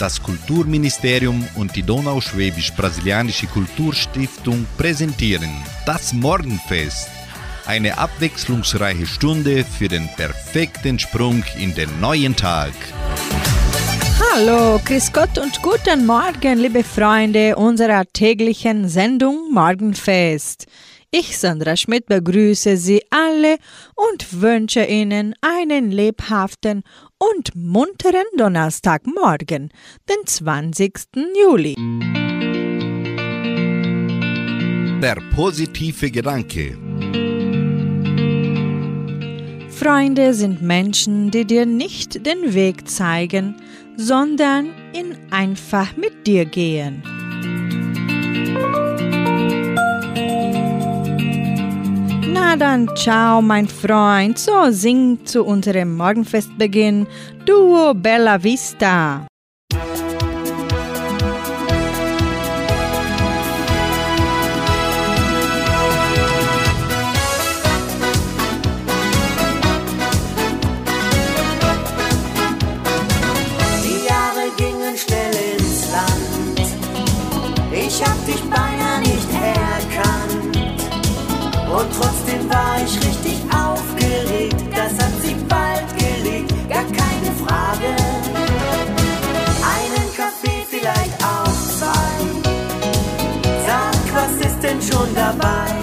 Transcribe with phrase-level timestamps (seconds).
[0.00, 5.50] Das Kulturministerium und die Donauschwäbisch-Brasilianische Kulturstiftung präsentieren
[5.84, 7.10] das Morgenfest.
[7.66, 12.72] Eine abwechslungsreiche Stunde für den perfekten Sprung in den neuen Tag.
[14.32, 20.66] Hallo, Chris Gott und guten Morgen, liebe Freunde unserer täglichen Sendung Morgenfest.
[21.10, 23.58] Ich, Sandra Schmidt, begrüße Sie alle
[23.96, 26.84] und wünsche Ihnen einen lebhaften
[27.20, 29.70] und munteren Donnerstagmorgen,
[30.08, 30.92] den 20.
[31.40, 31.74] Juli.
[35.00, 36.76] Der positive Gedanke.
[39.68, 43.56] Freunde sind Menschen, die dir nicht den Weg zeigen,
[43.96, 47.02] sondern ihn einfach mit dir gehen.
[52.32, 54.38] Na dann, ciao, mein Freund.
[54.38, 57.06] So singt zu unserem Morgenfestbeginn
[57.44, 59.29] Duo Bella Vista.
[82.50, 84.56] War ich richtig aufgeregt.
[84.72, 87.90] Das hat sich bald gelegt, gar keine Frage.
[89.74, 92.12] Einen Kaffee, vielleicht auch zwei.
[93.66, 95.79] Sag, was ist denn schon dabei?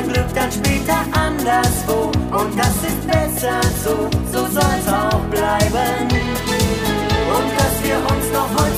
[0.00, 6.08] Mein Glück dann später anderswo und das ist besser so, so soll's auch bleiben.
[7.36, 8.69] Und dass wir uns noch heute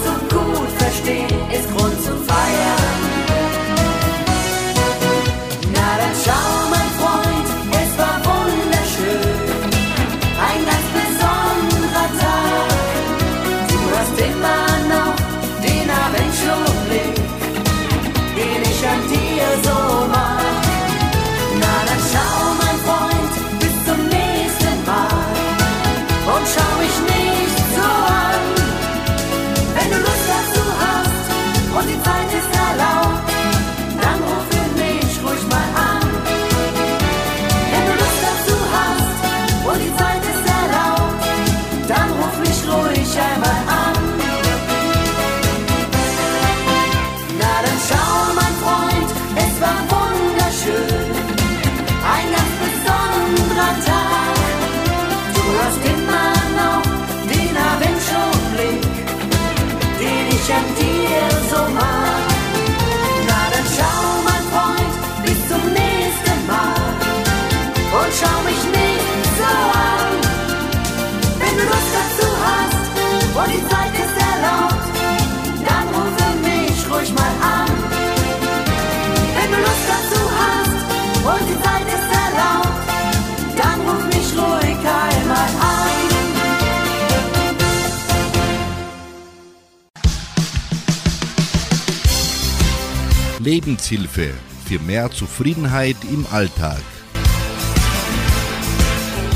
[93.53, 94.33] Lebenshilfe
[94.65, 96.81] für mehr Zufriedenheit im Alltag.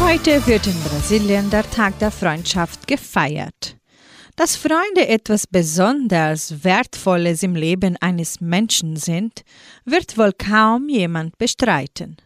[0.01, 3.77] Heute wird in Brasilien der Tag der Freundschaft gefeiert.
[4.35, 9.43] Dass Freunde etwas besonders Wertvolles im Leben eines Menschen sind,
[9.85, 12.17] wird wohl kaum jemand bestreiten.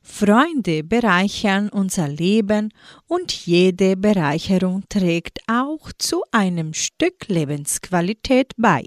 [0.00, 2.72] Freunde bereichern unser Leben
[3.06, 8.84] und jede Bereicherung trägt auch zu einem Stück Lebensqualität bei.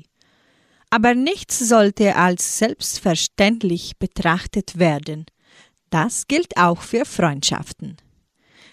[0.93, 5.25] Aber nichts sollte als selbstverständlich betrachtet werden.
[5.89, 7.97] Das gilt auch für Freundschaften.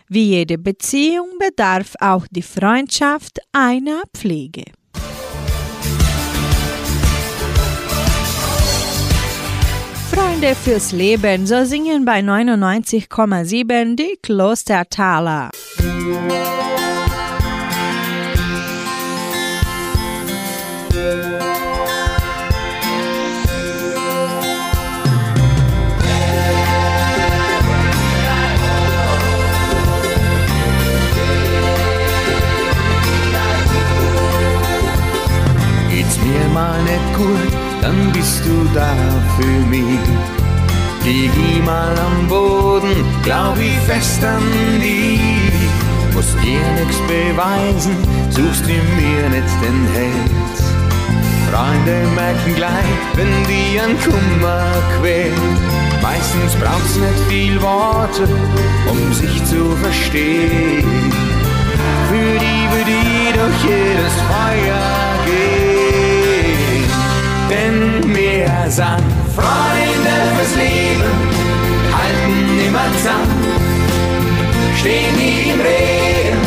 [0.07, 4.65] Wie jede Beziehung bedarf auch die Freundschaft einer Pflege.
[10.13, 15.53] Freunde fürs Leben, so singen bei 99,7 die Klostertaler.
[20.91, 21.50] Geht's
[39.41, 40.07] für mich.
[41.05, 42.93] Lieg ich mal am Boden,
[43.23, 44.43] glaub ich fest an
[44.81, 45.21] dich.
[46.15, 47.97] Musst dir nix beweisen,
[48.31, 50.61] suchst du mir nicht den Hals.
[51.51, 54.67] Freunde merken gleich, wenn die ein Kummer
[54.99, 55.35] quält.
[56.03, 58.29] Meistens braucht's nicht viel Worte,
[58.91, 61.13] um sich zu verstehen.
[62.09, 64.85] Für die würde ich durch jedes Feuer
[65.27, 65.70] gehen.
[67.51, 69.03] Denn wir sind
[69.35, 71.11] Freunde fürs Leben,
[71.93, 73.43] halten immer zusammen,
[74.79, 76.39] stehen nie im Regen,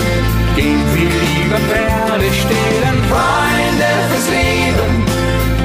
[0.55, 2.97] gehen viel lieber Pferde stehlen.
[3.11, 4.91] Freunde fürs Leben,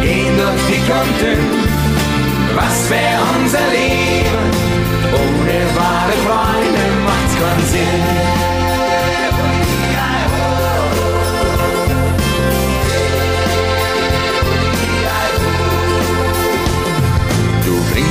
[0.03, 1.47] gehen durch dick und dünn.
[2.57, 4.43] Was wär unser Leben?
[5.23, 8.58] Ohne wahre Freunde macht's keinen Sinn.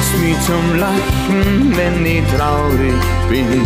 [0.07, 2.93] Bringst mich zum Lachen, wenn ich traurig
[3.29, 3.65] bin.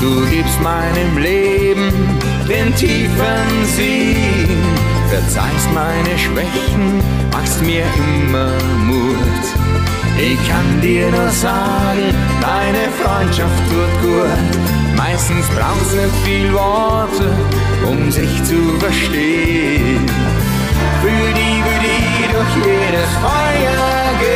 [0.00, 1.90] Du gibst meinem Leben
[2.48, 4.62] den tiefen Sinn.
[5.08, 7.02] Verzeihst meine Schwächen,
[7.32, 8.52] machst mir immer
[8.84, 9.44] Mut.
[10.18, 14.96] Ich kann dir nur sagen, deine Freundschaft tut gut.
[14.96, 17.32] Meistens braucht's nicht viel Worte,
[17.86, 20.06] um sich zu verstehen.
[21.02, 24.33] Für die würde ich durch jedes Feuer gehen.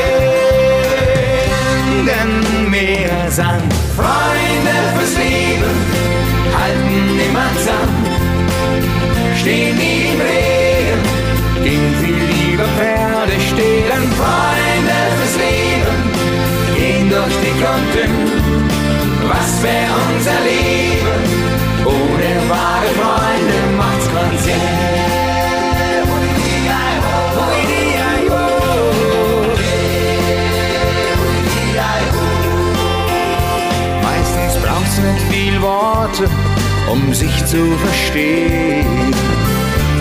[2.06, 5.74] Denn wir sind Freunde fürs Leben,
[6.56, 8.06] halten immer zusammen,
[9.36, 11.02] stehen nie im Regen,
[11.64, 14.02] gehen viel lieber Pferde stehlen.
[14.16, 15.96] Freunde fürs Leben,
[16.76, 17.38] gehen durch
[17.72, 18.16] und dünn.
[19.28, 20.67] Was wär unser Leben?
[36.08, 36.30] Worte,
[36.90, 39.14] um sich zu verstehen.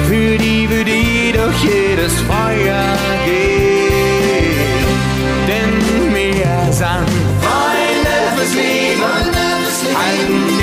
[0.07, 4.57] Für die würde ich durch jedes Feuer gehen.
[5.47, 7.09] Denn wir sind
[7.41, 9.03] Freunde fürs Leben,
[9.95, 10.56] halten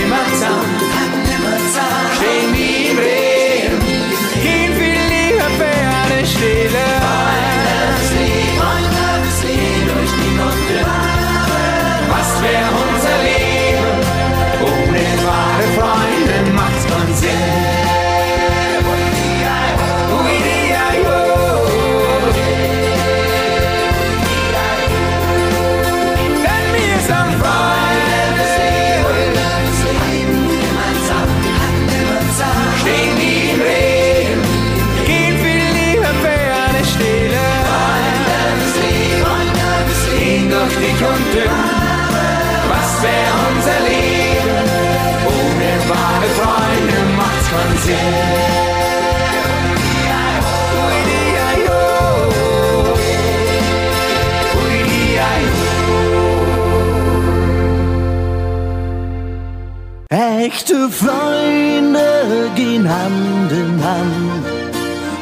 [60.66, 64.46] Echte Freunde gehen Hand in Hand,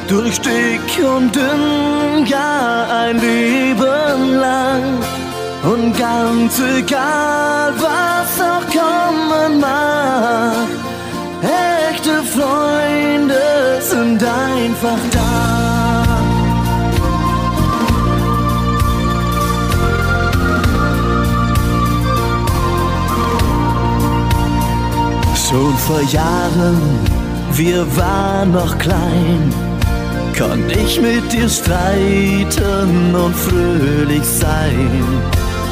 [0.06, 5.00] durch dick und dünn, ja ein Leben lang.
[5.64, 10.68] Und ganz egal, was auch kommen mag,
[11.90, 15.00] echte Freunde sind einfach
[25.86, 26.80] vor Jahren,
[27.54, 29.52] wir waren noch klein,
[30.38, 34.90] konnte ich mit dir streiten und fröhlich sein.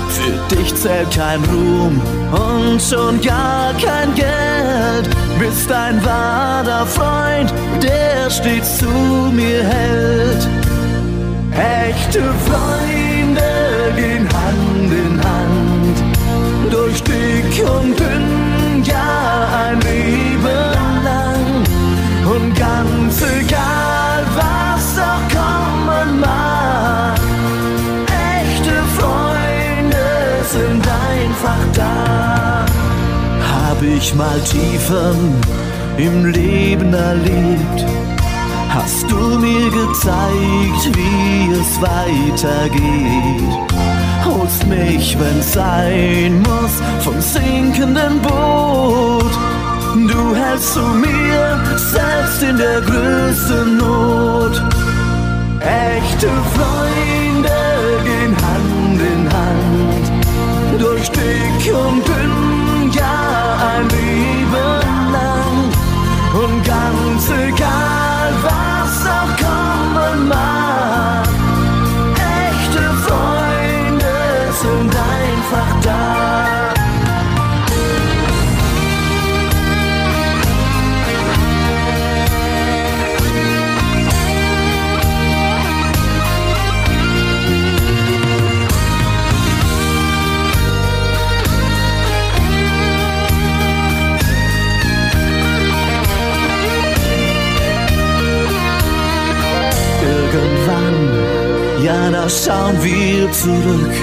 [0.09, 2.01] Für dich zählt kein Ruhm
[2.33, 5.09] und schon gar kein Geld.
[5.39, 8.91] Bist ein wahrer Freund, der stets zu
[9.33, 10.49] mir hält.
[11.89, 13.51] Echte Freunde
[13.97, 15.97] gehen Hand in Hand
[16.71, 18.30] durch dick und dünn,
[19.71, 21.65] ja ein Leben lang.
[22.33, 27.19] Und ganz egal, was auch kommen mag,
[28.07, 32.67] echte Freunde sind einfach da.
[33.53, 35.35] Hab ich mal Tiefen
[35.97, 37.87] im Leben erlebt,
[38.69, 43.51] hast du mir gezeigt, wie es weitergeht.
[44.25, 49.60] Holst mich, wenn's sein muss, vom sinkenden Boot.
[49.93, 54.63] Du hältst zu mir, selbst in der größten Not.
[55.59, 57.59] Echte Freunde
[58.05, 65.55] gehen Hand in Hand, durch dick und dünn, ja ein Leben lang.
[66.41, 67.29] Und ganz
[102.83, 103.95] wir zurück.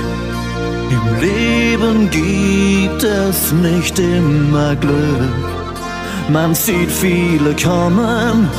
[0.89, 5.47] Im Leben gibt es nicht immer Glück.
[6.29, 8.49] Man sieht viele kommen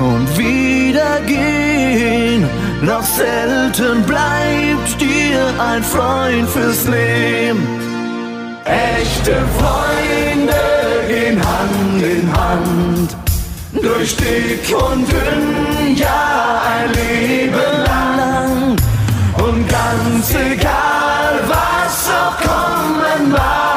[0.00, 2.48] und wieder gehen.
[2.86, 7.66] Doch selten bleibt dir ein Freund fürs Leben.
[8.64, 10.62] Echte Freunde
[11.08, 13.16] gehen Hand in Hand
[13.80, 17.52] durch dick und dünn, ja ein Leben
[17.86, 18.76] lang.
[20.22, 23.71] Ganz egal, was auch kommen mag,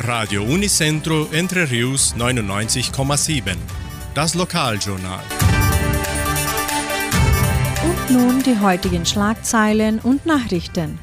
[0.00, 3.57] Radio Unicentro Entre Rius 99,7.
[4.14, 5.25] Das Lokaljournal.
[7.85, 10.99] Und nun die heutigen Schlagzeilen und Nachrichten.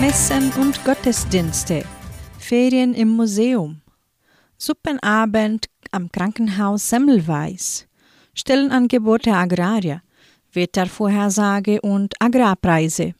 [0.00, 1.84] Messen und Gottesdienste.
[2.48, 3.82] Ferien im Museum.
[4.56, 7.86] Suppenabend am Krankenhaus Semmelweis.
[8.32, 10.00] Stellenangebote Agraria.
[10.54, 13.12] Wettervorhersage und Agrarpreise.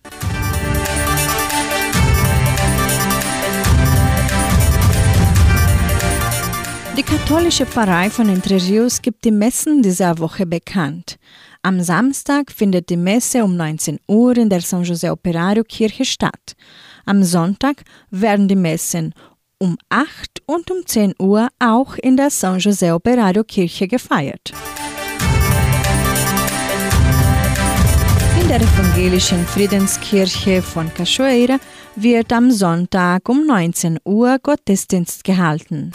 [6.96, 8.56] Die katholische Pfarrei von Entre
[9.02, 11.18] gibt die Messen dieser Woche bekannt.
[11.60, 16.56] Am Samstag findet die Messe um 19 Uhr in der San José Operario Kirche statt.
[17.08, 19.14] Am Sonntag werden die Messen
[19.56, 24.52] um 8 und um 10 Uhr auch in der San José Operario Kirche gefeiert.
[28.38, 31.58] In der evangelischen Friedenskirche von Cachoeira
[31.96, 35.92] wird am Sonntag um 19 Uhr Gottesdienst gehalten.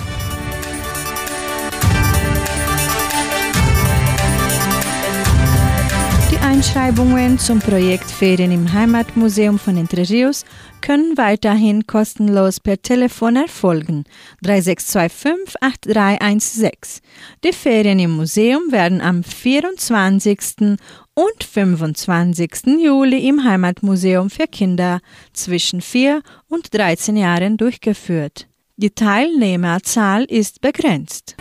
[6.31, 10.43] Die Einschreibungen zum Projekt Ferien im Heimatmuseum von Entre Rios
[10.83, 14.03] können weiterhin kostenlos per Telefon erfolgen
[14.41, 17.01] 3625 8316.
[17.45, 20.77] Die Ferien im Museum werden am 24.
[21.13, 22.83] und 25.
[22.83, 24.99] Juli im Heimatmuseum für Kinder
[25.31, 28.47] zwischen 4 und 13 Jahren durchgeführt.
[28.75, 31.37] Die Teilnehmerzahl ist begrenzt.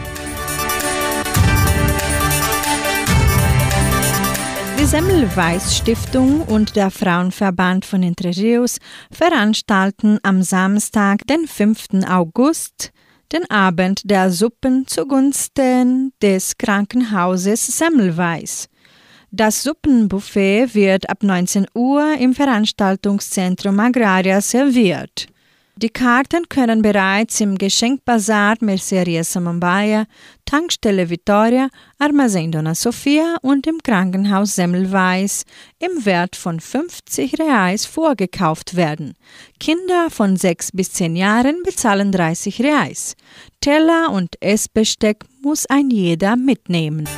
[4.82, 8.78] Die Semmelweis Stiftung und der Frauenverband von Entre Rios
[9.12, 12.04] veranstalten am Samstag, den 5.
[12.08, 12.90] August,
[13.30, 18.66] den Abend der Suppen zugunsten des Krankenhauses Semmelweis.
[19.30, 25.28] Das Suppenbuffet wird ab 19 Uhr im Veranstaltungszentrum Agraria serviert.
[25.82, 30.06] Die Karten können bereits im Geschenkbazar Merceria Samambaia,
[30.44, 35.42] Tankstelle Vittoria, Armazém Dona Sofia und im Krankenhaus Semmelweis
[35.80, 39.14] im Wert von 50 Reais vorgekauft werden.
[39.58, 43.16] Kinder von 6 bis 10 Jahren bezahlen 30 Reais.
[43.60, 47.08] Teller und Essbesteck muss ein jeder mitnehmen.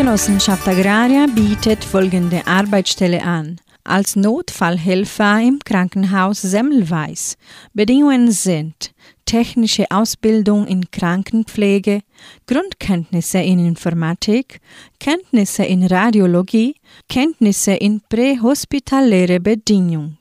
[0.00, 3.60] Genossenschaft Agraria bietet folgende Arbeitsstelle an.
[3.84, 7.36] Als Notfallhelfer im Krankenhaus Semmelweis.
[7.74, 8.92] Bedingungen sind
[9.26, 12.00] technische Ausbildung in Krankenpflege,
[12.46, 14.60] Grundkenntnisse in Informatik,
[15.00, 16.76] Kenntnisse in Radiologie,
[17.10, 20.16] Kenntnisse in prähospitaläre Bedingungen.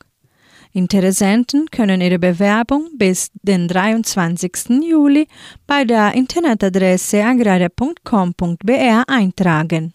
[0.72, 4.52] Interessenten können ihre Bewerbung bis den 23.
[4.88, 5.28] Juli
[5.66, 9.92] bei der Internetadresse agraria.com.br eintragen.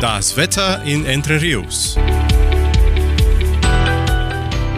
[0.00, 1.96] Das Wetter in Entre Rios.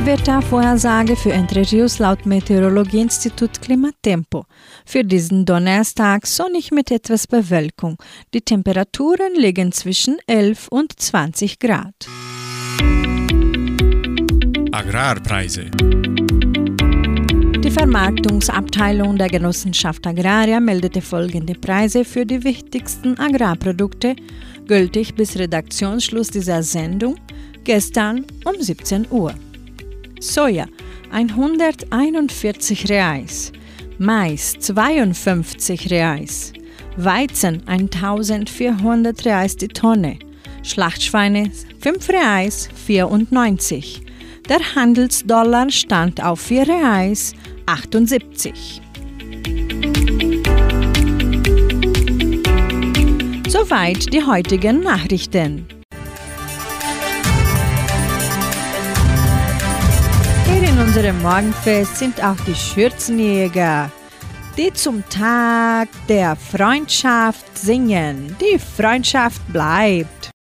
[0.05, 4.45] Wettervorhersage für Entre Rios laut Meteorologieinstitut Klimatempo.
[4.85, 7.97] Für diesen Donnerstag sonnig mit etwas Bewölkung.
[8.35, 12.07] Die Temperaturen liegen zwischen 11 und 20 Grad.
[14.73, 15.71] Agrarpreise.
[17.65, 24.15] Die Vermarktungsabteilung der Genossenschaft Agraria meldete folgende Preise für die wichtigsten Agrarprodukte,
[24.67, 27.17] gültig bis Redaktionsschluss dieser Sendung,
[27.65, 29.35] gestern um 17 Uhr.
[30.21, 30.67] Soja
[31.11, 33.53] 141 Reais,
[33.99, 36.53] Mais 52 Reais,
[36.97, 40.19] Weizen 1400 Reais die Tonne,
[40.65, 44.01] Schlachtschweine 5 Reais 94.
[44.49, 47.35] Der Handelsdollar stand auf 4 Reais
[47.67, 48.81] 78.
[53.49, 55.67] Soweit die heutigen Nachrichten.
[60.47, 63.93] Hier in unserem Morgenfest sind auch die Schürzenjäger,
[64.57, 68.37] die zum Tag der Freundschaft singen.
[68.41, 70.34] Die Freundschaft bleibt.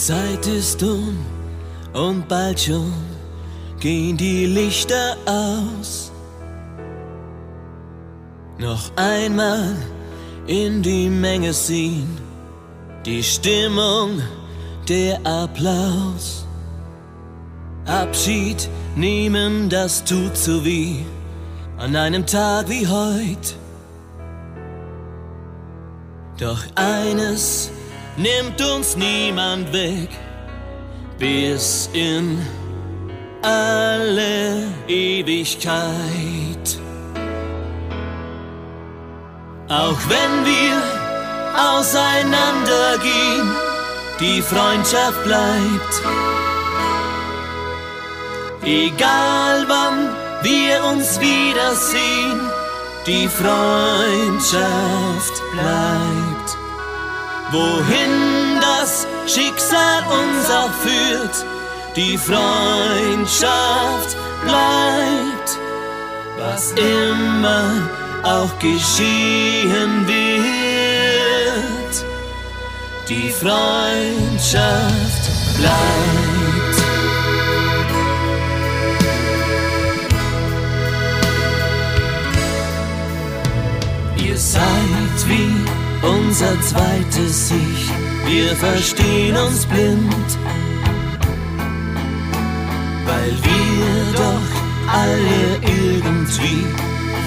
[0.00, 1.18] Zeit ist um
[1.92, 2.90] und bald schon
[3.80, 6.10] gehen die Lichter aus.
[8.58, 9.76] Noch einmal
[10.46, 12.18] in die Menge ziehen,
[13.04, 14.22] die Stimmung,
[14.88, 16.46] der Applaus.
[17.84, 20.96] Abschied nehmen, das tut so weh
[21.76, 23.54] an einem Tag wie heut.
[26.38, 27.70] Doch eines
[28.20, 30.08] nimmt uns niemand weg
[31.18, 32.46] bis in
[33.42, 35.86] alle Ewigkeit.
[39.68, 40.82] Auch wenn wir
[41.56, 43.48] auseinandergehen,
[44.20, 46.02] die Freundschaft bleibt.
[48.62, 50.10] Egal wann
[50.42, 52.40] wir uns wiedersehen,
[53.06, 54.62] die Freundschaft
[55.52, 56.59] bleibt.
[57.52, 61.44] Wohin das Schicksal uns auch führt,
[61.96, 65.58] die Freundschaft bleibt.
[66.38, 67.88] Was immer
[68.22, 72.04] auch geschehen wird,
[73.08, 76.76] die Freundschaft bleibt.
[84.24, 85.59] Ihr seid wie
[86.02, 87.90] unser zweites Ich,
[88.26, 90.38] wir verstehen uns blind,
[93.06, 96.66] weil wir doch alle irgendwie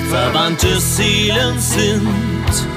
[0.10, 2.68] verwandte Seelen sind.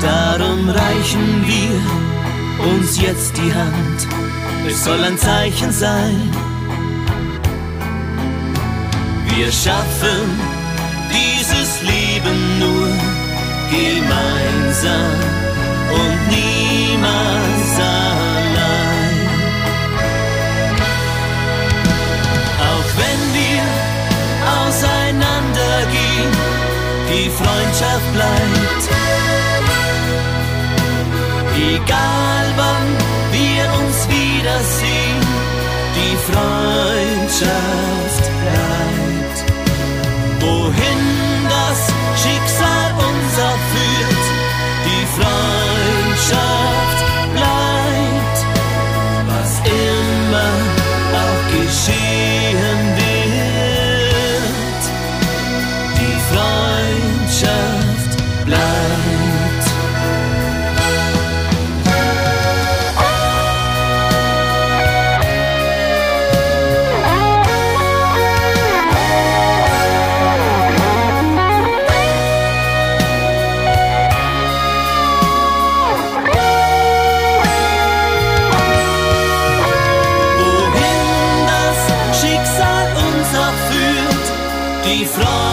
[0.00, 4.06] Darum reichen wir uns jetzt die Hand,
[4.68, 6.30] es soll ein Zeichen sein.
[9.36, 10.38] Wir schaffen
[11.10, 12.88] dieses Leben nur
[13.74, 15.18] gemeinsam
[16.00, 19.18] und niemals allein.
[22.70, 23.64] Auch wenn wir
[24.60, 26.32] auseinandergehen,
[27.10, 28.82] die Freundschaft bleibt.
[31.56, 32.86] Egal wann
[33.36, 35.22] wir uns wiedersehen,
[35.98, 39.38] die Freundschaft bleibt.
[40.40, 41.02] Wohin
[41.48, 41.78] das
[42.22, 42.83] Schicksal
[46.24, 47.03] Freundschaft
[84.94, 85.43] die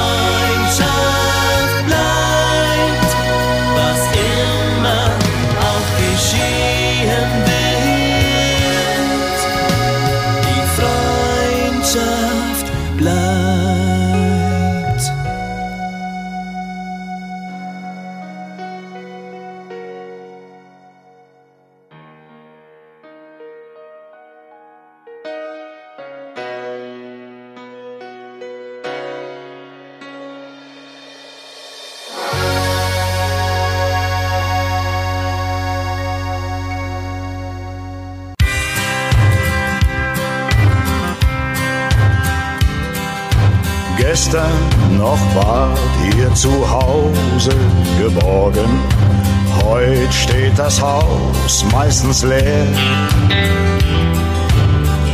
[52.24, 52.66] leer.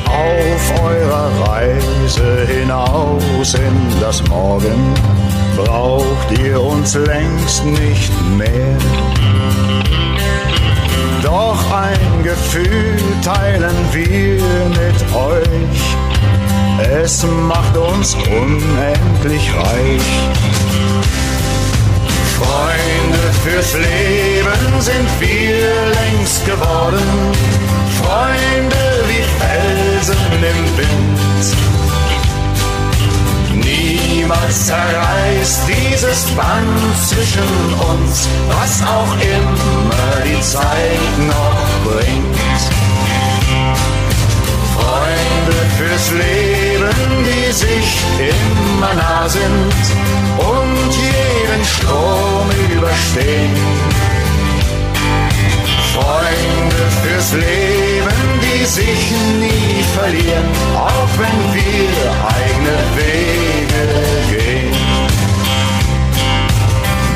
[0.06, 4.94] Auf eurer Reise hinaus in das Morgen
[5.56, 8.78] braucht ihr uns längst nicht mehr.
[11.24, 15.98] Doch ein Gefühl teilen wir mit euch.
[17.04, 20.02] Es macht uns unendlich reich.
[22.38, 25.68] Freunde fürs Leben sind wir
[26.00, 27.08] längst geworden.
[28.00, 31.46] Freunde wie Felsen im Wind.
[33.66, 37.50] Niemals zerreißt dieses Band zwischen
[37.92, 42.62] uns, was auch immer die Zeit noch bringt.
[44.76, 49.74] Freunde fürs Leben, die sich immer nah sind
[50.38, 51.47] und jeden
[57.28, 62.00] Fürs Leben, die sich nie verlieren, auch wenn wir
[62.38, 63.86] eigene Wege
[64.32, 64.76] gehen.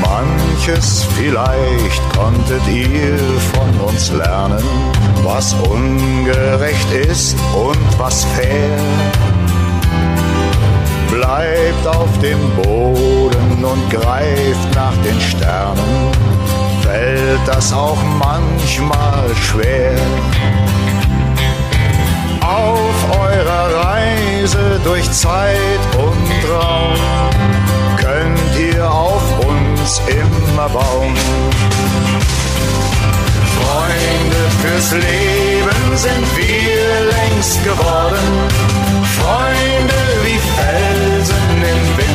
[0.02, 3.18] Manches vielleicht konntet ihr
[3.54, 4.62] von uns lernen,
[5.22, 8.78] was ungerecht ist und was fair.
[11.10, 16.12] Bleibt auf dem Boden und greift nach den Sternen,
[16.82, 19.96] fällt das auch manchmal schwer.
[22.40, 26.94] Auf eurer Reise durch Zeit und Raum
[27.96, 31.14] könnt ihr auf uns immer bauen.
[33.58, 38.26] Freunde fürs Leben sind wir längst geworden.
[39.18, 42.11] Freunde wie Felsen im Wind.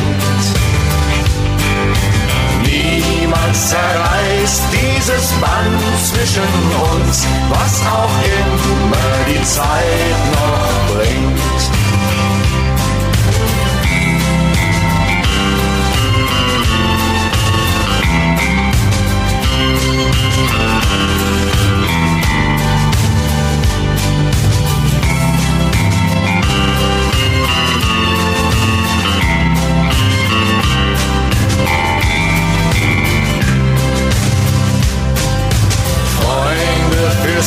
[3.57, 6.43] Zerreißt dieses Band zwischen
[6.93, 11.37] uns, was auch immer die Zeit noch bringt.
[20.87, 21.56] Freunde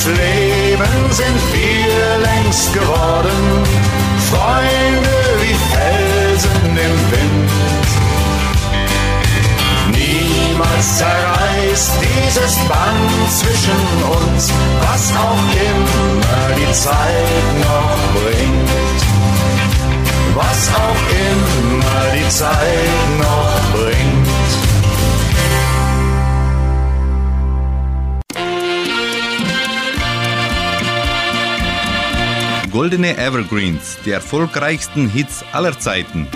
[0.01, 3.65] fürs Leben sind wir längst geworden.
[4.31, 7.51] Freunde wie Felsen im Wind.
[9.93, 13.81] Niemals zerreißt dieses Band zwischen
[14.21, 18.71] uns, was auch immer die Zeit noch bringt.
[20.35, 23.40] Was auch immer die Zeit noch
[32.81, 36.27] Goldene Evergreens, die erfolgreichsten Hits aller Zeiten.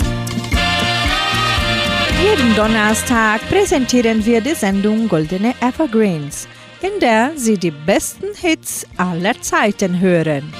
[2.22, 6.46] Jeden Donnerstag präsentieren wir die Sendung Goldene Evergreens,
[6.82, 10.52] in der Sie die besten Hits aller Zeiten hören.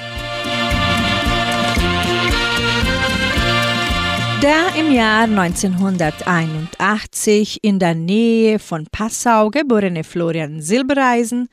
[4.42, 11.50] Der im Jahr 1981 in der Nähe von Passau geborene Florian Silbereisen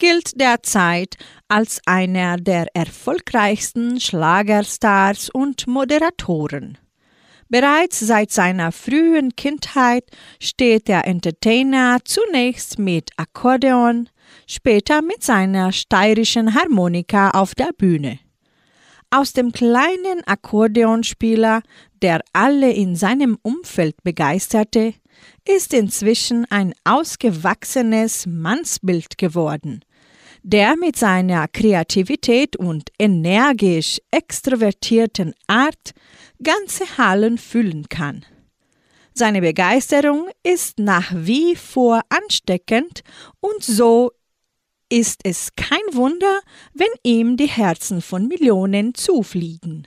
[0.00, 6.78] gilt derzeit als einer der erfolgreichsten Schlagerstars und Moderatoren.
[7.48, 10.04] Bereits seit seiner frühen Kindheit
[10.40, 14.08] steht der Entertainer zunächst mit Akkordeon,
[14.46, 18.18] später mit seiner steirischen Harmonika auf der Bühne.
[19.10, 21.62] Aus dem kleinen Akkordeonspieler,
[22.00, 24.94] der alle in seinem Umfeld begeisterte,
[25.46, 29.82] ist inzwischen ein ausgewachsenes Mannsbild geworden
[30.42, 35.92] der mit seiner Kreativität und energisch extrovertierten Art
[36.42, 38.24] ganze Hallen füllen kann.
[39.12, 43.02] Seine Begeisterung ist nach wie vor ansteckend
[43.40, 44.12] und so
[44.88, 46.40] ist es kein Wunder,
[46.74, 49.86] wenn ihm die Herzen von Millionen zufliegen.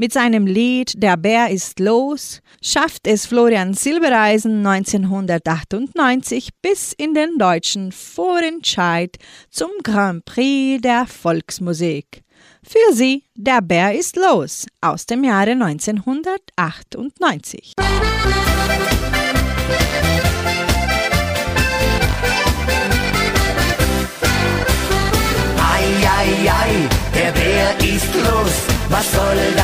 [0.00, 7.36] Mit seinem Lied Der Bär ist los schafft es Florian Silbereisen 1998 bis in den
[7.36, 9.16] deutschen Vorentscheid
[9.50, 12.22] zum Grand Prix der Volksmusik.
[12.62, 17.72] Für sie Der Bär ist los aus dem Jahre 1998.
[17.76, 17.84] Ei,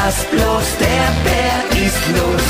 [0.04, 0.68] das bloß?
[0.84, 2.46] Der Bär ist los.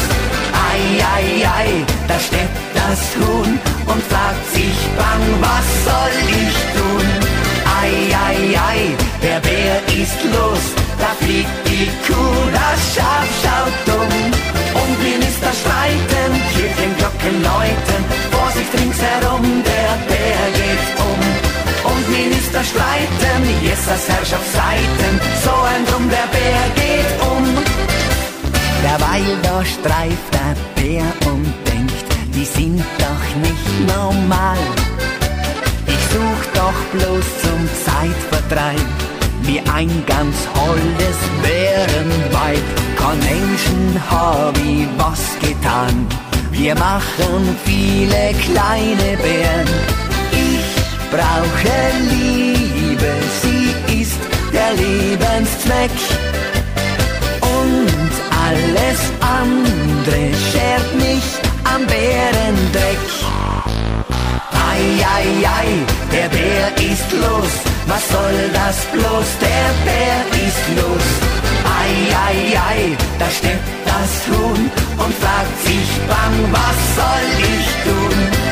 [0.71, 0.83] Ei,
[1.17, 1.29] ei,
[1.61, 1.71] ei,
[2.09, 3.53] da steppt das Huhn
[3.91, 7.07] und fragt sich bang, was soll ich tun?
[7.81, 7.95] Ei,
[8.29, 8.41] ei,
[8.71, 8.81] ei,
[9.23, 10.65] der Bär ist los.
[10.99, 14.13] Da fliegt die Kuh, das Schaf schaut um.
[14.81, 18.01] Und Minister streiten, Kirchenglocken läuten,
[18.33, 21.34] Vorsicht ringsherum, der Bär geht um
[22.17, 25.13] Minister streiten, Jessers Herrschaftsseiten,
[25.45, 27.45] so ein Drum der Bär geht um.
[28.85, 34.59] Derweil da streift der Bär und denkt, die sind doch nicht normal.
[35.87, 38.89] Ich such doch bloß zum Zeitvertreib,
[39.43, 42.67] wie ein ganz holdes Bärenweib.
[42.97, 46.07] Kein Menschen hab ich was getan,
[46.53, 50.04] wir machen viele kleine Bären
[51.15, 51.79] brauche
[52.11, 54.21] Liebe, sie ist
[54.53, 55.97] der Lebenszweck.
[57.41, 58.13] Und
[58.47, 61.27] alles andere schert mich
[61.73, 63.05] am Bärendreck.
[64.71, 64.87] Ei,
[65.19, 65.71] ei,
[66.13, 67.53] der Bär ist los,
[67.87, 71.07] was soll das bloß, der Bär ist los.
[71.81, 71.95] Ei,
[72.29, 74.63] ei, ei, da steppt das Huhn
[75.03, 78.44] und fragt sich bang, was soll ich tun?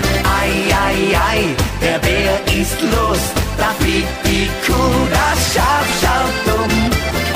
[0.52, 3.22] Ei, ei, der Bär ist los,
[3.56, 6.72] da fliegt die Kuh, das Schaf schaut um.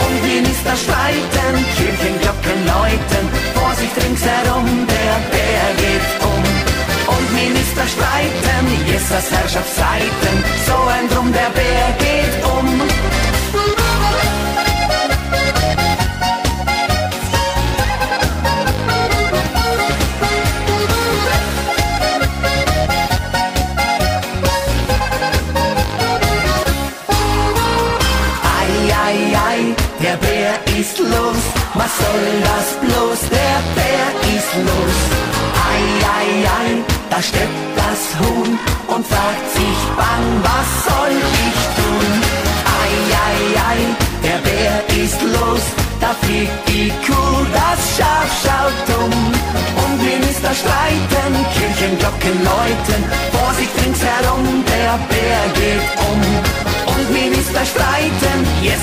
[0.05, 3.25] Und Minister streiten, Kirchenglocken läuten,
[3.55, 6.43] Vorsicht ringsherum, der Bär geht um.
[7.15, 10.35] Und Minister streiten, Jessers Herrschaftsseiten,
[10.67, 12.46] so ein Drum, der Bär geht um.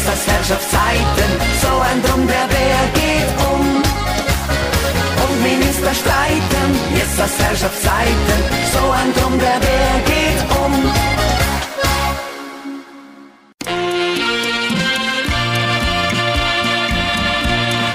[0.06, 1.30] Das Herrschaftszeiten,
[1.62, 3.84] so ein Drum der Bär geht um.
[5.24, 8.40] Und Minister streiten, jetzt das Herrschaftszeiten,
[8.74, 10.74] so ein Drum der Bär geht um.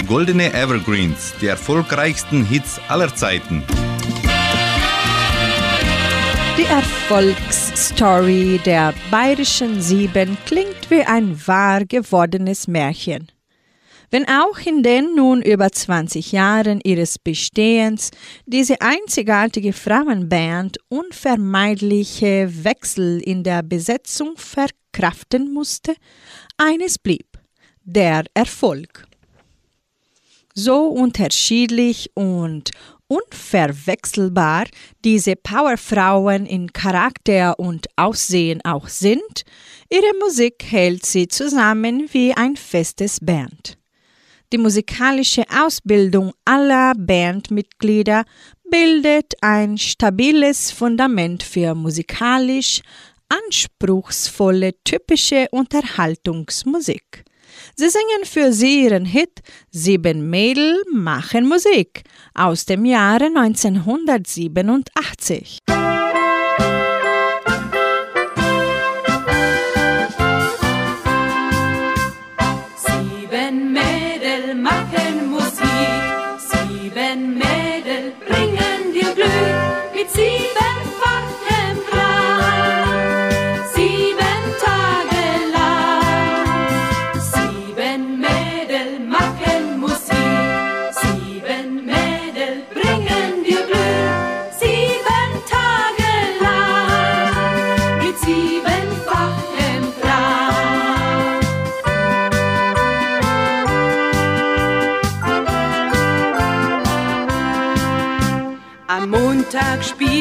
[0.06, 3.64] Goldene Evergreens, die erfolgreichsten Hits aller Zeiten.
[6.58, 13.30] Die Erfolgsstory der Bayerischen Sieben klingt wie ein wahr gewordenes Märchen.
[14.10, 18.10] Wenn auch in den nun über 20 Jahren ihres Bestehens
[18.44, 25.94] diese einzigartige Frauenband unvermeidliche Wechsel in der Besetzung verkraften musste,
[26.56, 27.38] eines blieb,
[27.84, 29.06] der Erfolg.
[30.54, 32.72] So unterschiedlich und
[33.08, 34.66] unverwechselbar
[35.04, 39.44] diese Powerfrauen in Charakter und Aussehen auch sind,
[39.90, 43.78] ihre Musik hält sie zusammen wie ein festes Band.
[44.52, 48.24] Die musikalische Ausbildung aller Bandmitglieder
[48.70, 52.80] bildet ein stabiles Fundament für musikalisch
[53.28, 57.24] anspruchsvolle typische Unterhaltungsmusik.
[57.74, 65.58] Sie singen für sie ihren Hit Sieben Mädel machen Musik aus dem Jahre 1987.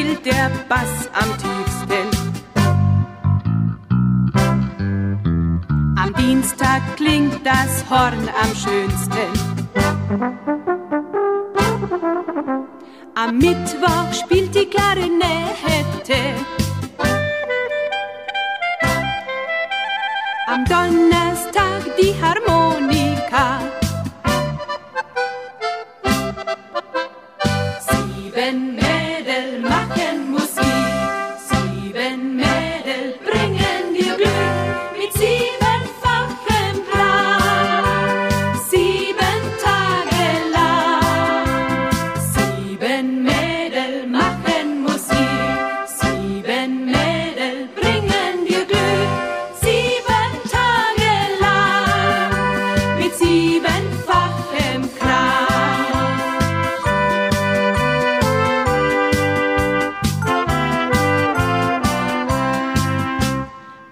[0.08, 2.08] Spielt der Bass am tiefsten.
[5.96, 9.30] Am Dienstag klingt das Horn am schönsten.
[13.14, 16.36] Am Mittwoch spielt die Klarinette.
[20.46, 23.60] Am Donnerstag die Harmonika.
[27.90, 28.97] Sieben Mädel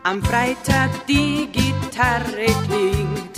[0.09, 3.37] Am Freitag die Gitarre klingt.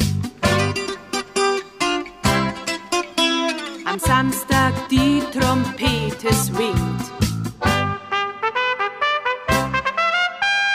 [3.86, 7.04] Am Samstag die Trompete swingt.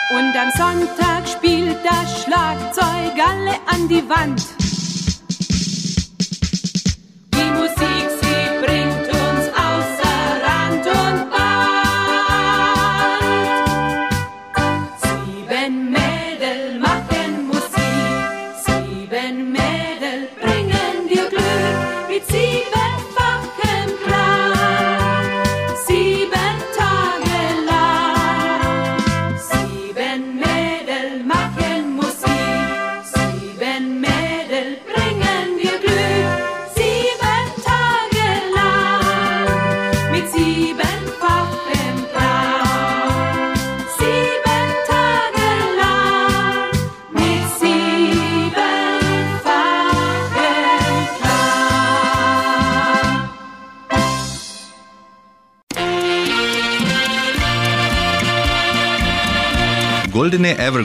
[0.10, 4.63] Und am Sonntag spielt das Schlagzeug alle an die Wand.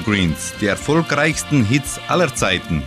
[0.08, 2.82] Evergreens, die erfolgreichsten Hits aller Zeiten.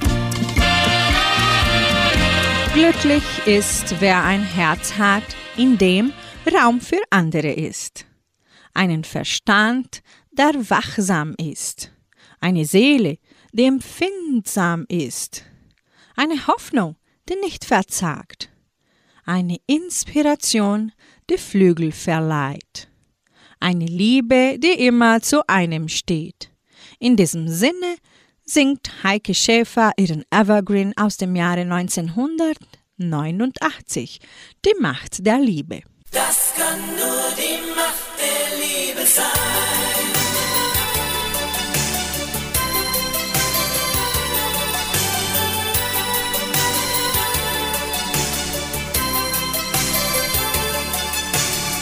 [2.73, 5.23] Glücklich ist, wer ein Herz hat,
[5.55, 6.13] in dem
[6.51, 8.07] Raum für andere ist.
[8.73, 11.91] Einen Verstand, der wachsam ist.
[12.39, 13.19] Eine Seele,
[13.51, 15.43] die empfindsam ist.
[16.15, 16.95] Eine Hoffnung,
[17.29, 18.49] die nicht verzagt.
[19.25, 20.91] Eine Inspiration,
[21.29, 22.89] die Flügel verleiht.
[23.59, 26.50] Eine Liebe, die immer zu einem steht.
[27.01, 27.95] In diesem Sinne
[28.45, 34.19] singt Heike Schäfer ihren Evergreen aus dem Jahre 1989,
[34.63, 35.81] Die Macht der Liebe.
[36.11, 39.25] Das kann nur die Macht der Liebe sein.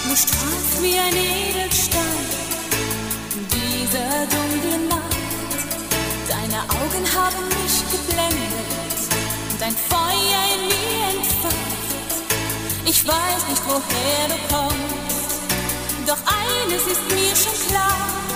[0.08, 1.59] Du strahlst wie ein Edelstein
[7.30, 9.00] haben mich geblendet
[9.52, 11.54] und ein Feuer in mir entfacht.
[12.86, 15.42] Ich weiß nicht, woher du kommst,
[16.08, 18.29] doch eines ist mir schon klar.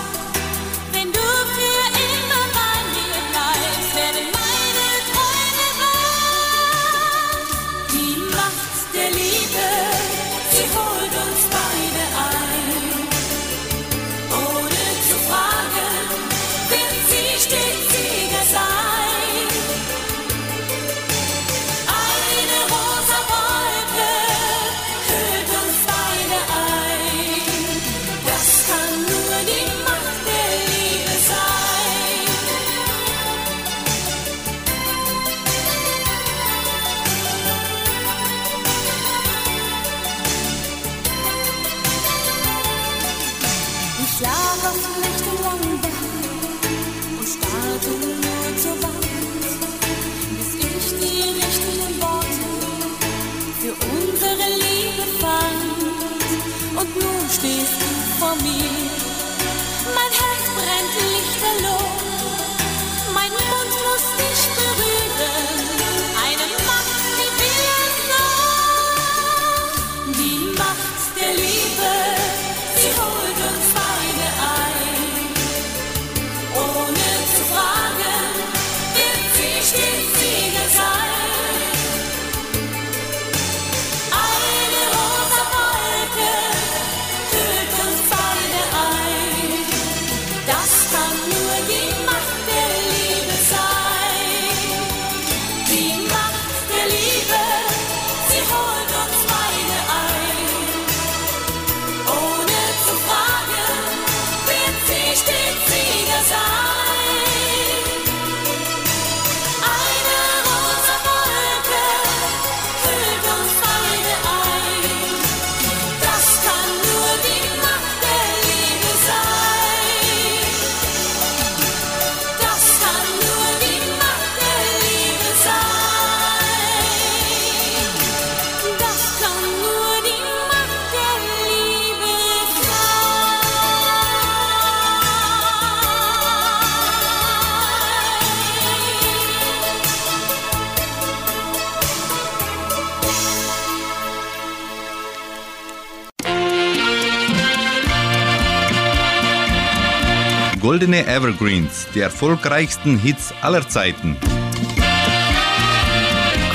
[150.84, 154.18] Goldene Evergreens, die erfolgreichsten Hits aller Zeiten.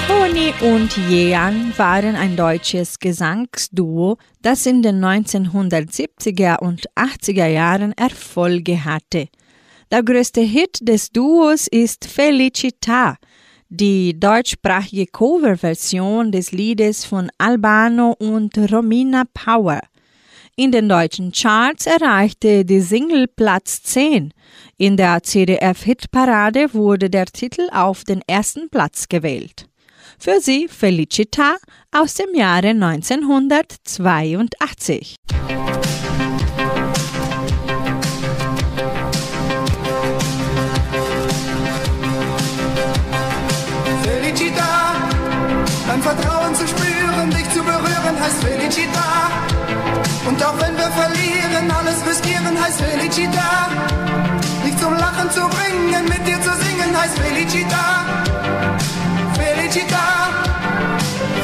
[0.05, 8.86] Conny und Jean waren ein deutsches Gesangsduo, das in den 1970er und 80er Jahren Erfolge
[8.86, 9.30] hatte.
[9.91, 13.15] Der größte Hit des Duos ist Felicita,
[13.69, 19.82] die deutschsprachige Coverversion des Liedes von Albano und Romina Power.
[20.60, 24.34] In den deutschen Charts erreichte die Single Platz 10.
[24.76, 29.70] In der CDF-Hitparade wurde der Titel auf den ersten Platz gewählt.
[30.20, 31.55] Für sie Felicita
[31.93, 35.16] aus dem Jahre 1982.
[50.41, 53.69] Auch wenn wir verlieren, alles riskieren, heißt Felicita.
[54.65, 58.05] Dich zum Lachen zu bringen, mit dir zu singen, heißt Felicita.
[59.33, 60.05] Felicita,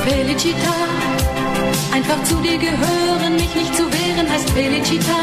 [0.06, 0.74] Felicita,
[1.96, 5.20] einfach zu dir gehören, mich nicht zu wehren, heißt Felicita.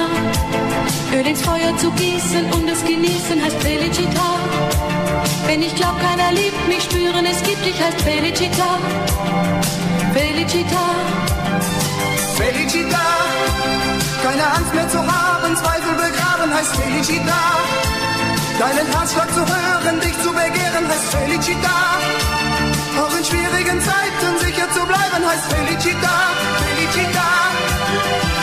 [1.15, 4.29] Öl ins Feuer zu gießen und es genießen, heißt Felicita.
[5.47, 8.71] Wenn ich glaub, keiner liebt mich, spüren, es gibt dich, heißt Felicita.
[10.15, 10.85] Felicita,
[12.39, 13.05] Felicita.
[14.25, 17.41] Keine Angst mehr zu haben, Zweifel begraben, heißt Felicita.
[18.59, 21.77] Deinen Herzschlag zu hören, dich zu begehren, heißt Felicita.
[23.03, 24.12] Auch in schwierigen Zeiten
[24.63, 26.35] sicher zu bleiben, heißt Felicita.
[26.59, 28.42] Felicita.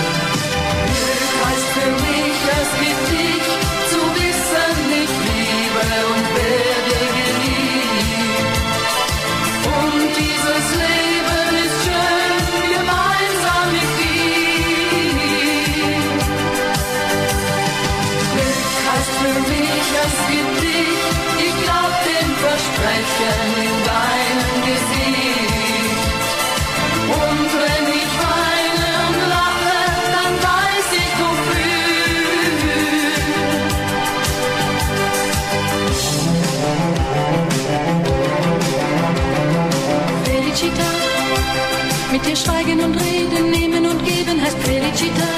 [42.30, 45.30] Dir schweigen und reden, nehmen und geben, heißt Felicita.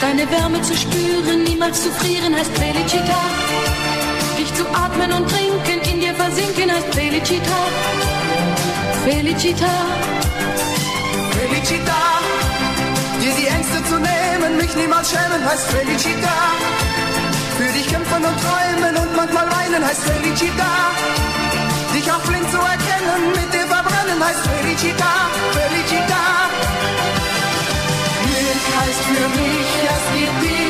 [0.00, 3.20] Deine Wärme zu spüren, niemals zu frieren, heißt Felicita.
[4.38, 7.58] Dich zu atmen und trinken, in dir versinken, heißt Felicita.
[9.04, 9.74] Felicita,
[11.36, 12.00] Felicita,
[13.20, 16.36] dir die Ängste zu nehmen, mich niemals schämen, heißt Felicita.
[17.58, 20.70] Für dich kämpfen und träumen und manchmal weinen, heißt Felicita.
[21.94, 23.73] Dich auch blind zu erkennen, mit dir
[24.22, 25.12] heißt Felicita,
[25.52, 26.24] Felicita.
[28.22, 30.63] Glück heißt für mich, es gibt dich,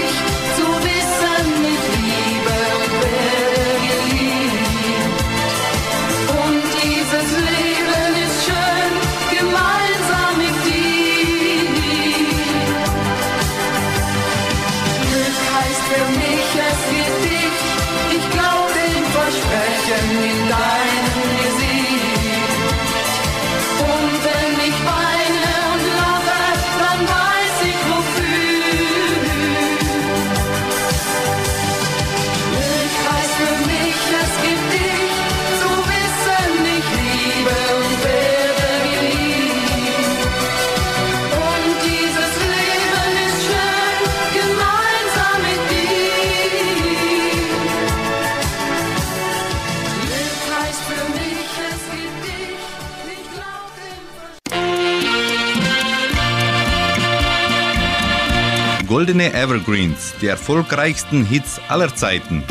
[59.05, 62.43] Goldene Evergreens, die erfolgreichsten Hits aller Zeiten.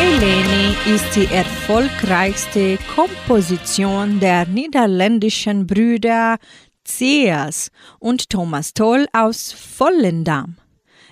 [0.00, 6.38] Eleni ist die erfolgreichste Komposition der niederländischen Brüder
[6.84, 10.56] Zeas und Thomas Toll aus Vollendam.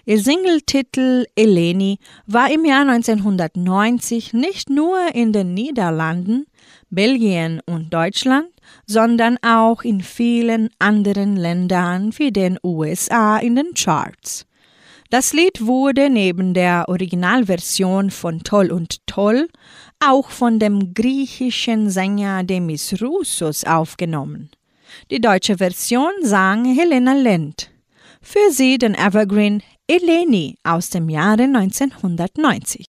[0.06, 6.46] Ihr Singletitel Eleni war im Jahr 1990 nicht nur in den Niederlanden,
[6.88, 8.48] Belgien und Deutschland,
[8.86, 14.46] sondern auch in vielen anderen Ländern wie den USA in den Charts.
[15.10, 19.48] Das Lied wurde neben der Originalversion von Toll und Toll
[20.04, 24.50] auch von dem griechischen Sänger Demis Roussos aufgenommen.
[25.10, 27.70] Die deutsche Version sang Helena Lent.
[28.20, 32.86] Für sie den Evergreen Eleni aus dem Jahre 1990.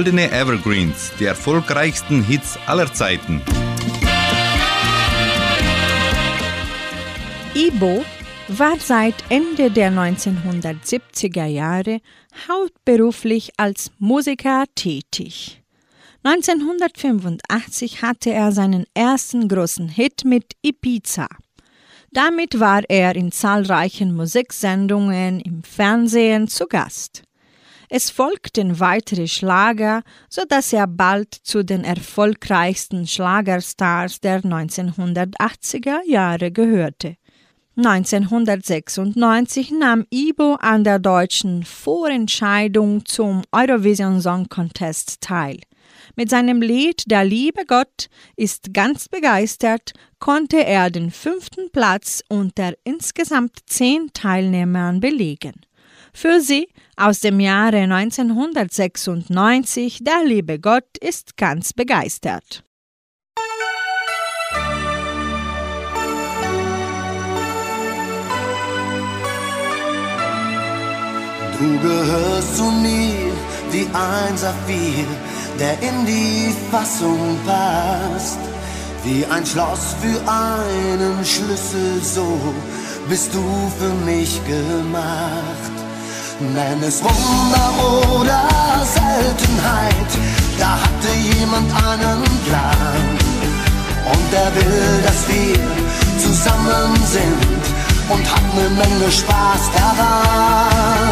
[0.00, 3.42] Goldene Evergreens, die erfolgreichsten Hits aller Zeiten.
[7.54, 8.02] Ibo
[8.48, 12.00] war seit Ende der 1970er Jahre
[12.48, 15.62] hauptberuflich als Musiker tätig.
[16.22, 21.28] 1985 hatte er seinen ersten großen Hit mit Ibiza.
[22.10, 27.22] Damit war er in zahlreichen Musiksendungen im Fernsehen zu Gast.
[27.92, 36.52] Es folgten weitere Schlager, so dass er bald zu den erfolgreichsten Schlagerstars der 1980er Jahre
[36.52, 37.16] gehörte.
[37.76, 45.58] 1996 nahm Ibo an der deutschen Vorentscheidung zum Eurovision Song Contest teil.
[46.14, 52.74] Mit seinem Lied Der liebe Gott ist ganz begeistert konnte er den fünften Platz unter
[52.84, 55.62] insgesamt zehn Teilnehmern belegen.
[56.12, 56.68] Für sie
[57.00, 62.62] aus dem Jahre 1996 Der liebe Gott ist ganz begeistert.
[71.58, 73.32] Du gehörst zu mir
[73.70, 75.06] wie ein Saphir,
[75.58, 78.38] der in die Fassung passt.
[79.04, 82.38] Wie ein Schloss für einen Schlüssel, so
[83.08, 85.79] bist du für mich gemacht.
[86.40, 88.48] Nenn es Wunder oder
[88.82, 90.10] Seltenheit,
[90.58, 93.18] da hatte jemand einen Plan.
[94.10, 95.60] Und er will, dass wir
[96.18, 97.62] zusammen sind
[98.08, 101.10] und hat eine Menge Spaß daran.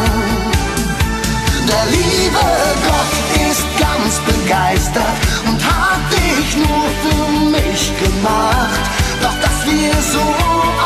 [1.68, 2.46] Der liebe
[2.86, 8.80] Gott ist ganz begeistert und hat dich nur für mich gemacht.
[9.20, 10.24] Doch dass wir so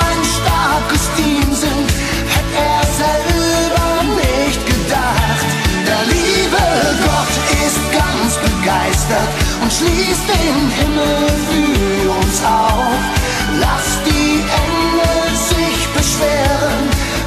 [0.05, 1.42] ein starkes Team
[8.63, 9.29] begeistert
[9.63, 13.03] und schließt den Himmel für uns auf.
[13.61, 16.85] Lass die Engel sich beschweren,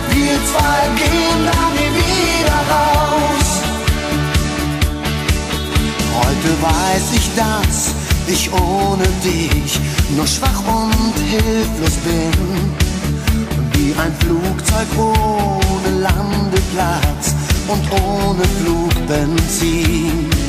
[0.09, 3.49] wir zwei gehen dann nie wieder raus.
[6.15, 7.93] Heute weiß ich, dass
[8.27, 9.79] ich ohne dich
[10.15, 12.75] nur schwach und hilflos bin.
[13.73, 17.35] Wie ein Flugzeug ohne Landeplatz
[17.67, 20.44] und ohne Flugbenzin.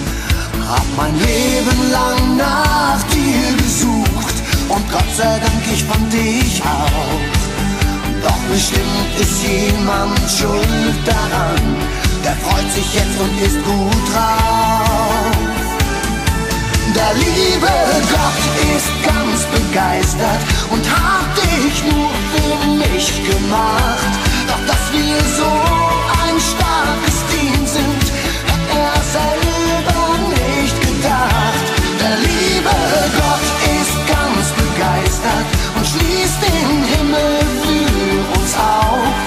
[0.68, 4.34] Hab mein Leben lang nach dir gesucht
[4.68, 7.20] und Gott sei Dank ich fand dich auch.
[8.24, 11.76] Doch bestimmt ist jemand schuld daran,
[12.24, 15.36] der freut sich jetzt und ist gut drauf.
[16.96, 17.72] Der liebe
[18.10, 18.42] Gott
[18.74, 24.12] ist ganz begeistert und hat dich nur für mich gemacht.
[24.48, 25.52] Doch dass wir so
[26.24, 28.02] ein starkes Team sind,
[28.50, 29.55] hat er gedacht.
[32.20, 32.70] Liebe
[33.16, 33.46] Gott
[33.80, 35.46] ist ganz begeistert
[35.76, 39.25] und schließt den Himmel für uns auf.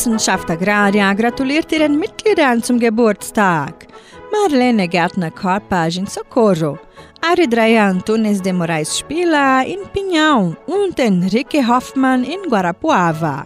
[0.00, 3.86] Genossenschaft Agraria gratuliert ihren Mitgliedern zum Geburtstag.
[4.32, 6.78] Marlene Gärtner-Korpage in Socorro,
[7.20, 13.44] Aridreia Antunes de Moraes Spila in Pinhão und Enrique Hoffmann in Guarapuava.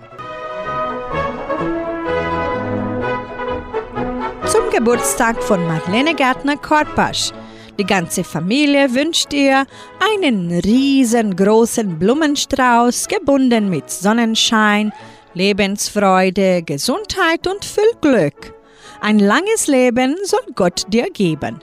[4.46, 7.32] Zum Geburtstag von Marlene Gärtner-Korpasch.
[7.80, 9.66] Die ganze Familie wünscht ihr
[10.14, 14.92] einen riesengroßen Blumenstrauß, gebunden mit Sonnenschein,
[15.34, 18.54] Lebensfreude, Gesundheit und viel Glück.
[19.00, 21.60] Ein langes Leben soll Gott dir geben.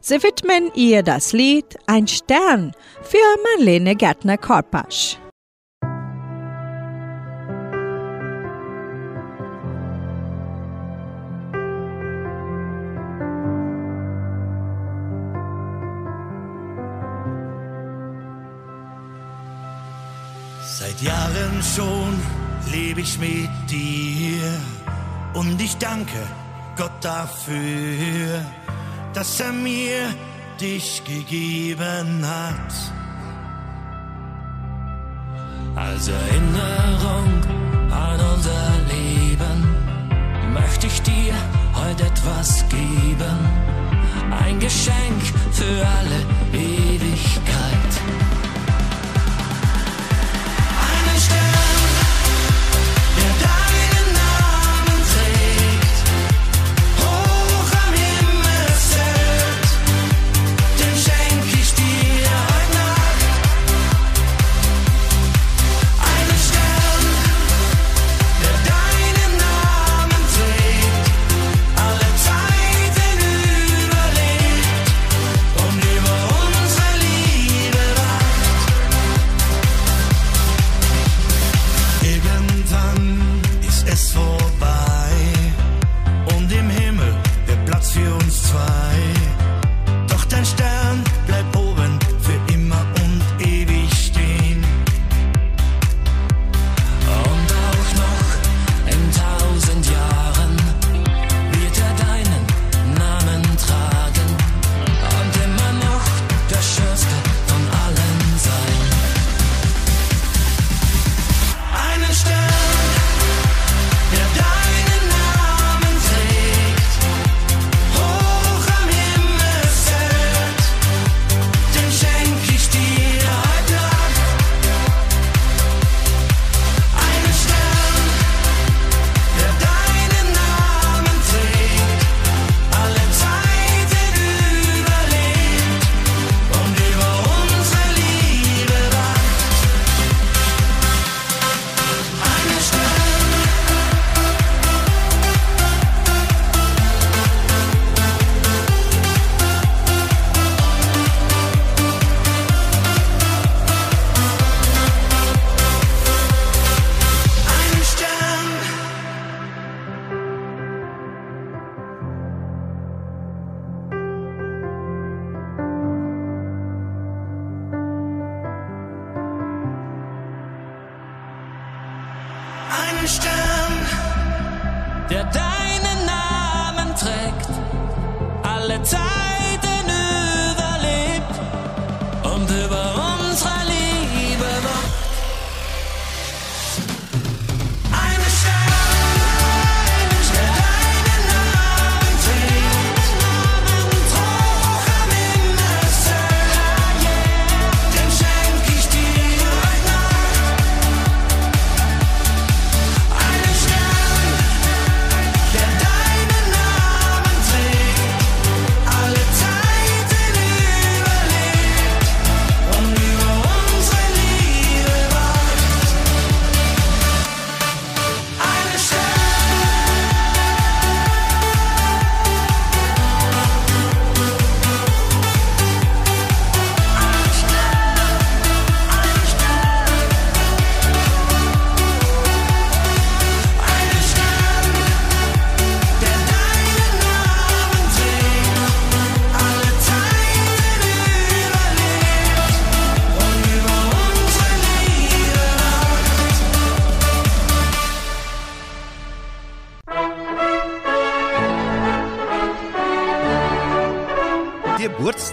[0.00, 2.72] Sie widmen ihr das Lied Ein Stern
[3.02, 3.16] für
[3.56, 5.18] Marlene Gärtner-Korpasch.
[20.60, 24.60] Seit Jahren schon lebe ich mit dir
[25.34, 26.26] und ich danke
[26.76, 28.44] Gott dafür,
[29.12, 30.14] dass er mir
[30.60, 32.74] dich gegeben hat.
[35.76, 37.42] Als Erinnerung
[37.90, 41.34] an unser Leben möchte ich dir
[41.74, 43.38] heute etwas geben.
[44.30, 46.20] Ein Geschenk für alle
[46.52, 48.33] Ewigkeit.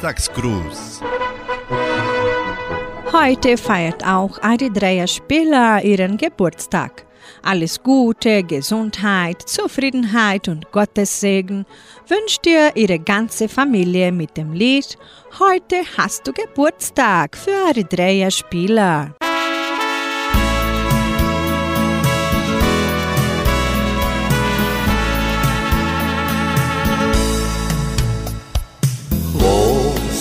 [0.02, 1.02] Geburtstagsgruß.
[3.14, 7.06] Heute feiert auch Eritrea Spieler ihren Geburtstag.
[7.43, 11.66] Alles Gute, Gesundheit, Zufriedenheit und Gottes Segen
[12.08, 14.97] wünscht dir ihre ganze Familie mit dem Lied
[15.39, 19.16] Heute hast du Geburtstag für Eritrea Spieler.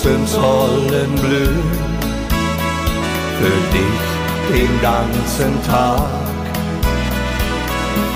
[0.02, 1.62] Herzens sollen blühen,
[3.38, 6.08] für dich den ganzen Tag.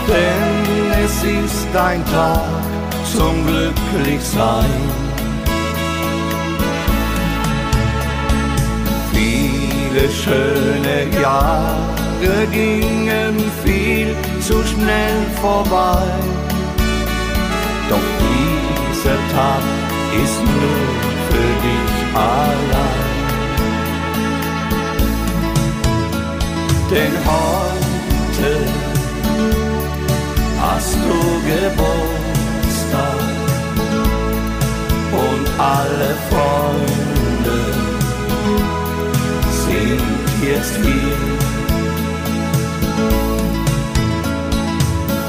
[0.09, 2.41] Denn es ist dein Tag
[3.13, 4.65] zum Glücklichsein.
[9.13, 16.03] Viele schöne Jahre gingen viel zu schnell vorbei,
[17.91, 19.63] doch dieser Tag
[20.25, 21.14] ist nur
[21.65, 23.05] dich allein.
[26.91, 28.51] Denn heute
[30.61, 31.19] hast du
[31.51, 33.25] Geburtstag
[35.25, 37.59] und alle Freunde
[39.67, 40.07] sind
[40.47, 41.19] jetzt hier.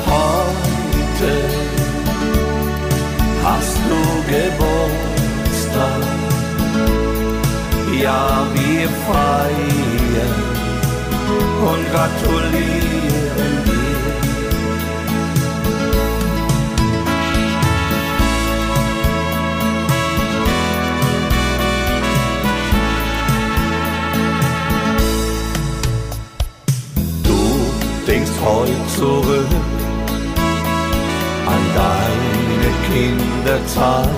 [0.06, 1.34] Heute
[3.44, 4.00] hast du
[4.32, 4.75] Geburtstag,
[8.02, 10.46] ja wir feiern
[11.70, 14.06] und gratulieren dir.
[27.24, 27.42] Du
[28.08, 29.52] denkst heute zurück
[31.48, 34.10] an deine Kinderzeit.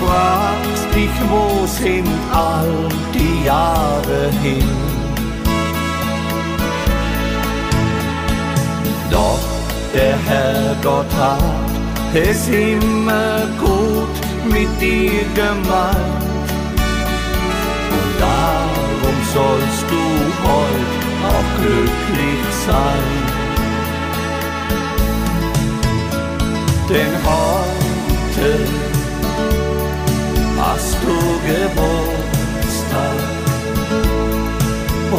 [0.00, 4.70] Fragst dich, wo sind all die Jahre hin?
[9.10, 9.40] Doch
[9.94, 11.72] der Herrgott hat
[12.14, 16.50] es immer gut mit dir gemeint.
[17.96, 20.04] Und darum sollst du
[20.48, 23.32] heute auch glücklich sein.
[26.88, 28.91] Denn heute
[30.72, 31.16] hast du
[31.48, 33.18] Geburtstag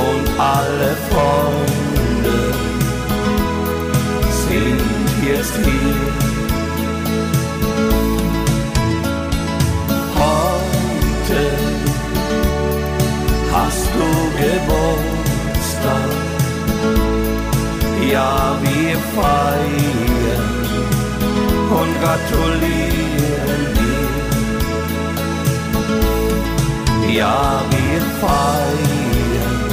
[0.05, 2.39] und alle Freunde
[4.45, 4.81] sind
[5.29, 6.13] jetzt hier.
[10.23, 11.41] Heute
[13.53, 14.07] hast du
[14.43, 16.11] Geburtstag,
[18.11, 20.53] ja wir feiern
[21.79, 23.82] und gratulieren dir.
[27.15, 29.63] Ja, wir feiern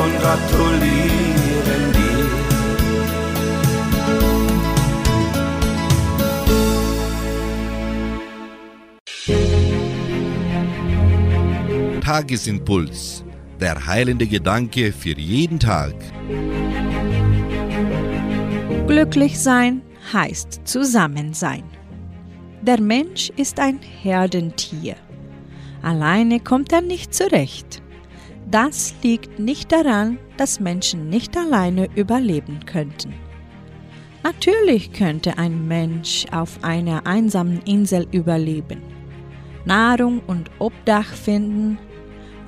[0.00, 2.26] und gratulieren dir.
[12.00, 13.22] Tagesimpuls.
[13.60, 15.94] Der heilende Gedanke für jeden Tag.
[18.88, 21.62] Glücklich sein heißt zusammen sein.
[22.62, 24.96] Der Mensch ist ein Herdentier.
[25.86, 27.80] Alleine kommt er nicht zurecht.
[28.50, 33.14] Das liegt nicht daran, dass Menschen nicht alleine überleben könnten.
[34.24, 38.82] Natürlich könnte ein Mensch auf einer einsamen Insel überleben,
[39.64, 41.78] Nahrung und Obdach finden,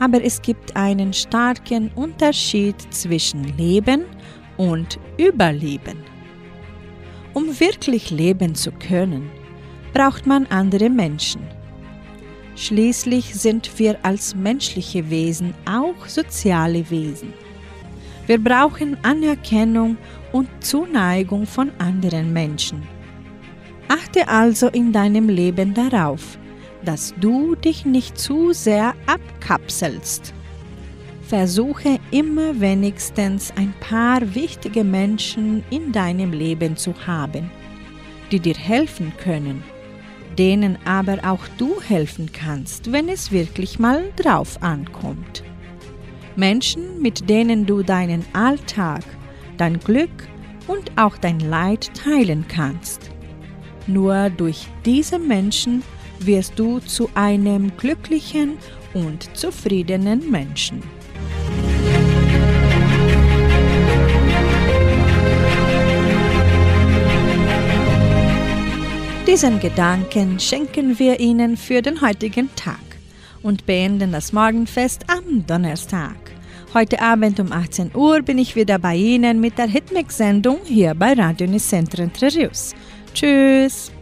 [0.01, 4.03] aber es gibt einen starken Unterschied zwischen Leben
[4.57, 5.99] und Überleben.
[7.35, 9.31] Um wirklich leben zu können,
[9.95, 11.58] braucht man andere Menschen.
[12.59, 17.33] Schließlich sind wir als menschliche Wesen auch soziale Wesen.
[18.27, 19.97] Wir brauchen Anerkennung
[20.33, 22.83] und Zuneigung von anderen Menschen.
[23.87, 26.37] Achte also in deinem Leben darauf,
[26.85, 30.35] dass du dich nicht zu sehr abkapselst.
[31.29, 37.53] Versuche immer wenigstens ein paar wichtige Menschen in deinem Leben zu haben,
[38.33, 39.63] die dir helfen können,
[40.39, 45.43] denen aber auch du helfen kannst, wenn es wirklich mal drauf ankommt.
[46.37, 49.03] Menschen, mit denen du deinen Alltag,
[49.57, 50.29] dein Glück
[50.69, 53.11] und auch dein Leid teilen kannst.
[53.89, 55.83] Nur durch diese Menschen
[56.21, 58.59] wirst du zu einem glücklichen
[58.95, 60.83] und zufriedenen Menschen.
[69.39, 72.81] Diesen Gedanken schenken wir Ihnen für den heutigen Tag
[73.41, 76.17] und beenden das Morgenfest am Donnerstag.
[76.75, 81.13] Heute Abend um 18 Uhr bin ich wieder bei Ihnen mit der Hitmix-Sendung hier bei
[81.13, 82.51] Radio Nicentro Entre.
[83.15, 83.93] Tschüss!